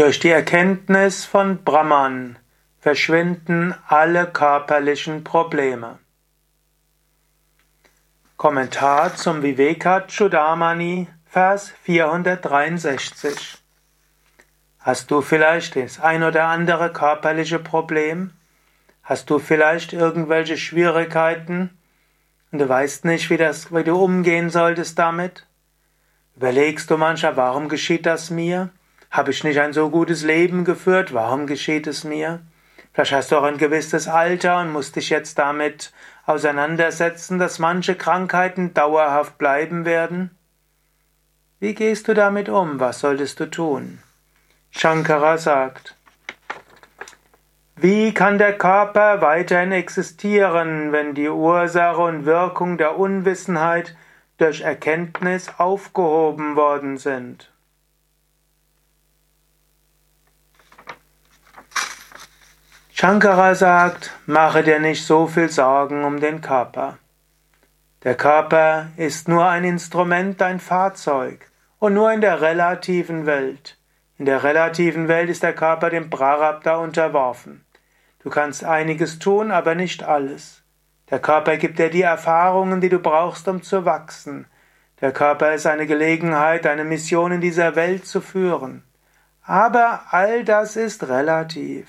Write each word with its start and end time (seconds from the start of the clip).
Durch 0.00 0.18
die 0.18 0.30
Erkenntnis 0.30 1.26
von 1.26 1.62
Brahman 1.62 2.38
verschwinden 2.78 3.74
alle 3.86 4.26
körperlichen 4.26 5.24
Probleme. 5.24 5.98
Kommentar 8.38 9.14
zum 9.14 9.42
Viveka 9.42 10.06
Chudamani, 10.06 11.08
Vers 11.26 11.74
463. 11.82 13.58
Hast 14.78 15.10
du 15.10 15.20
vielleicht 15.20 15.76
das 15.76 16.00
ein 16.00 16.22
oder 16.22 16.46
andere 16.46 16.94
körperliche 16.94 17.58
Problem? 17.58 18.32
Hast 19.02 19.28
du 19.28 19.38
vielleicht 19.38 19.92
irgendwelche 19.92 20.56
Schwierigkeiten 20.56 21.78
und 22.52 22.58
du 22.58 22.66
weißt 22.66 23.04
nicht, 23.04 23.28
wie, 23.28 23.36
das, 23.36 23.70
wie 23.70 23.84
du 23.84 24.02
umgehen 24.02 24.48
solltest 24.48 24.98
damit? 24.98 25.46
Überlegst 26.36 26.90
du 26.90 26.96
manchmal, 26.96 27.36
warum 27.36 27.68
geschieht 27.68 28.06
das 28.06 28.30
mir? 28.30 28.70
Habe 29.10 29.32
ich 29.32 29.42
nicht 29.42 29.58
ein 29.58 29.72
so 29.72 29.90
gutes 29.90 30.22
Leben 30.22 30.64
geführt? 30.64 31.12
Warum 31.12 31.46
geschieht 31.46 31.86
es 31.88 32.04
mir? 32.04 32.40
Vielleicht 32.92 33.12
hast 33.12 33.32
du 33.32 33.36
auch 33.38 33.42
ein 33.42 33.58
gewisses 33.58 34.06
Alter 34.06 34.60
und 34.60 34.72
musst 34.72 34.96
dich 34.96 35.10
jetzt 35.10 35.38
damit 35.38 35.92
auseinandersetzen, 36.26 37.38
dass 37.38 37.58
manche 37.58 37.96
Krankheiten 37.96 38.72
dauerhaft 38.72 39.36
bleiben 39.36 39.84
werden. 39.84 40.30
Wie 41.58 41.74
gehst 41.74 42.08
du 42.08 42.14
damit 42.14 42.48
um? 42.48 42.78
Was 42.78 43.00
solltest 43.00 43.40
du 43.40 43.50
tun? 43.50 43.98
Shankara 44.70 45.38
sagt, 45.38 45.96
wie 47.76 48.14
kann 48.14 48.38
der 48.38 48.56
Körper 48.58 49.20
weiterhin 49.22 49.72
existieren, 49.72 50.92
wenn 50.92 51.14
die 51.14 51.28
Ursache 51.28 52.00
und 52.00 52.26
Wirkung 52.26 52.78
der 52.78 52.98
Unwissenheit 52.98 53.96
durch 54.38 54.60
Erkenntnis 54.60 55.50
aufgehoben 55.58 56.56
worden 56.56 56.98
sind? 56.98 57.50
Shankara 63.00 63.54
sagt, 63.54 64.10
mache 64.26 64.62
dir 64.62 64.78
nicht 64.78 65.06
so 65.06 65.26
viel 65.26 65.48
Sorgen 65.48 66.04
um 66.04 66.20
den 66.20 66.42
Körper. 66.42 66.98
Der 68.04 68.14
Körper 68.14 68.88
ist 68.98 69.26
nur 69.26 69.48
ein 69.48 69.64
Instrument, 69.64 70.42
ein 70.42 70.60
Fahrzeug 70.60 71.50
und 71.78 71.94
nur 71.94 72.12
in 72.12 72.20
der 72.20 72.42
relativen 72.42 73.24
Welt. 73.24 73.78
In 74.18 74.26
der 74.26 74.44
relativen 74.44 75.08
Welt 75.08 75.30
ist 75.30 75.42
der 75.42 75.54
Körper 75.54 75.88
dem 75.88 76.10
Prarabdha 76.10 76.76
unterworfen. 76.76 77.64
Du 78.22 78.28
kannst 78.28 78.64
einiges 78.64 79.18
tun, 79.18 79.50
aber 79.50 79.74
nicht 79.74 80.02
alles. 80.02 80.62
Der 81.08 81.20
Körper 81.20 81.56
gibt 81.56 81.78
dir 81.78 81.88
die 81.88 82.02
Erfahrungen, 82.02 82.82
die 82.82 82.90
du 82.90 82.98
brauchst, 82.98 83.48
um 83.48 83.62
zu 83.62 83.86
wachsen. 83.86 84.46
Der 85.00 85.12
Körper 85.12 85.54
ist 85.54 85.66
eine 85.66 85.86
Gelegenheit, 85.86 86.66
eine 86.66 86.84
Mission 86.84 87.32
in 87.32 87.40
dieser 87.40 87.76
Welt 87.76 88.04
zu 88.04 88.20
führen. 88.20 88.84
Aber 89.42 90.02
all 90.10 90.44
das 90.44 90.76
ist 90.76 91.08
relativ. 91.08 91.86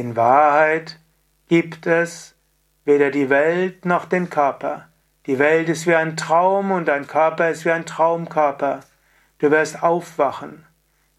In 0.00 0.16
Wahrheit 0.16 0.98
gibt 1.46 1.86
es 1.86 2.34
weder 2.86 3.10
die 3.10 3.28
Welt 3.28 3.84
noch 3.84 4.06
den 4.06 4.30
Körper. 4.30 4.88
Die 5.26 5.38
Welt 5.38 5.68
ist 5.68 5.86
wie 5.86 5.94
ein 5.94 6.16
Traum 6.16 6.70
und 6.70 6.88
dein 6.88 7.06
Körper 7.06 7.50
ist 7.50 7.66
wie 7.66 7.70
ein 7.70 7.84
Traumkörper. 7.84 8.80
Du 9.40 9.50
wirst 9.50 9.82
aufwachen. 9.82 10.64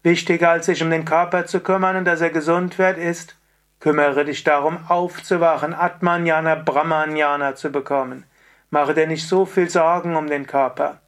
Wichtiger 0.02 0.50
als 0.50 0.66
sich 0.66 0.82
um 0.82 0.90
den 0.90 1.04
Körper 1.04 1.46
zu 1.46 1.60
kümmern 1.60 1.94
und 1.94 2.06
dass 2.06 2.22
er 2.22 2.30
gesund 2.30 2.76
wird, 2.80 2.98
ist, 2.98 3.36
kümmere 3.78 4.24
dich 4.24 4.42
darum, 4.42 4.78
aufzuwachen, 4.88 5.74
Atmanjana, 5.74 6.56
Brahmanjana 6.56 7.54
zu 7.54 7.70
bekommen. 7.70 8.24
Mache 8.70 8.94
dir 8.94 9.06
nicht 9.06 9.28
so 9.28 9.46
viel 9.46 9.70
Sorgen 9.70 10.16
um 10.16 10.26
den 10.26 10.48
Körper. 10.48 10.98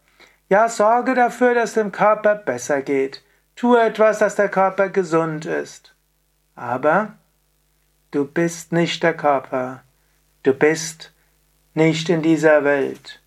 Ja, 0.48 0.68
sorge 0.68 1.16
dafür, 1.16 1.54
dass 1.54 1.74
dem 1.74 1.90
Körper 1.90 2.36
besser 2.36 2.82
geht. 2.82 3.24
Tue 3.56 3.82
etwas, 3.82 4.20
dass 4.20 4.36
der 4.36 4.48
Körper 4.48 4.90
gesund 4.90 5.44
ist. 5.44 5.96
Aber 6.54 7.14
du 8.14 8.24
bist 8.24 8.72
nicht 8.72 9.02
der 9.02 9.14
Körper. 9.14 9.82
Du 10.44 10.52
bist 10.52 11.12
nicht 11.74 12.08
in 12.08 12.22
dieser 12.22 12.62
Welt. 12.64 13.20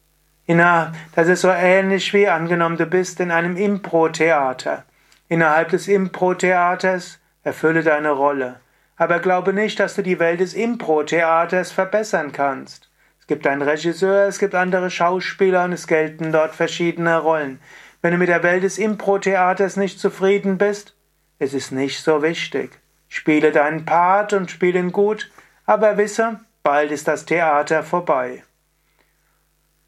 das 1.13 1.27
ist 1.27 1.41
so 1.41 1.49
ähnlich 1.49 2.13
wie 2.13 2.29
angenommen, 2.29 2.77
du 2.77 2.85
bist 2.85 3.19
in 3.19 3.31
einem 3.31 3.57
Impro-Theater. 3.57 4.85
Innerhalb 5.27 5.69
des 5.69 5.89
Impro-Theaters 5.89 7.19
erfülle 7.43 7.83
deine 7.83 8.11
Rolle. 8.11 8.61
Aber 8.95 9.19
glaube 9.19 9.51
nicht, 9.51 9.77
dass 9.79 9.95
du 9.95 10.03
die 10.03 10.19
Welt 10.19 10.39
des 10.39 10.53
Impro-Theaters 10.53 11.73
verbessern 11.73 12.31
kannst. 12.31 12.89
Es 13.19 13.27
gibt 13.27 13.45
einen 13.45 13.61
Regisseur, 13.61 14.25
es 14.27 14.39
gibt 14.39 14.55
andere 14.55 14.89
Schauspieler 14.89 15.65
und 15.65 15.73
es 15.73 15.85
gelten 15.85 16.31
dort 16.31 16.55
verschiedene 16.55 17.17
Rollen. 17.17 17.59
Wenn 18.01 18.13
du 18.13 18.17
mit 18.17 18.29
der 18.29 18.43
Welt 18.43 18.63
des 18.63 18.77
Impro-Theaters 18.77 19.75
nicht 19.75 19.99
zufrieden 19.99 20.57
bist, 20.57 20.95
es 21.39 21.53
ist 21.53 21.73
nicht 21.73 22.01
so 22.01 22.23
wichtig. 22.23 22.79
Spiele 23.07 23.51
deinen 23.51 23.85
Part 23.85 24.33
und 24.33 24.51
spiele 24.51 24.79
ihn 24.79 24.91
gut, 24.91 25.31
aber 25.65 25.97
wisse, 25.97 26.39
bald 26.63 26.91
ist 26.91 27.07
das 27.07 27.25
Theater 27.25 27.83
vorbei. 27.83 28.43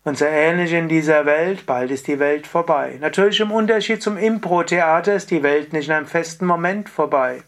Und 0.03 0.18
so 0.18 0.25
ähnlich 0.25 0.74
in 0.74 0.88
dieser 0.88 1.25
Welt, 1.25 1.66
bald 1.66 1.91
ist 1.91 2.07
die 2.07 2.19
Welt 2.19 2.47
vorbei. 2.47 2.97
Natürlich 3.00 3.41
im 3.41 3.52
Unterschied 3.52 4.02
zum 4.02 4.18
Impro-Theater 4.18 5.13
ist 5.13 5.30
die 5.30 5.44
Welt 5.44 5.74
nicht 5.74 5.90
in 5.90 5.94
einem 5.94 6.07
festen 6.07 6.46
Moment 6.46 6.90
vorbei. 6.90 7.44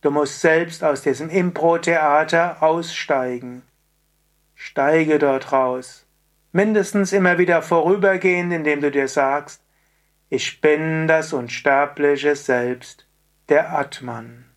Du 0.00 0.10
musst 0.10 0.40
selbst 0.40 0.82
aus 0.82 1.02
diesem 1.02 1.28
Impro-Theater 1.28 2.62
aussteigen. 2.62 3.62
Steige 4.54 5.18
dort 5.18 5.52
raus. 5.52 6.06
Mindestens 6.52 7.12
immer 7.12 7.38
wieder 7.38 7.62
vorübergehend, 7.62 8.52
indem 8.52 8.80
du 8.80 8.90
dir 8.90 9.08
sagst, 9.08 9.62
ich 10.30 10.60
bin 10.60 11.06
das 11.06 11.32
unsterbliche 11.32 12.34
Selbst, 12.34 13.06
der 13.48 13.72
Atman. 13.72 14.49